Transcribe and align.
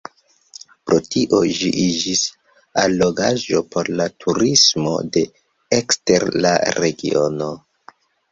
Pro 0.89 0.95
tio 1.15 1.41
ĝi 1.57 1.67
iĝis 1.81 2.21
allogaĵo 2.85 3.61
por 3.75 3.91
la 4.01 4.07
turismo 4.25 4.95
de 5.17 5.23
ekster 5.81 6.27
la 6.47 6.57
regiono. 6.81 7.51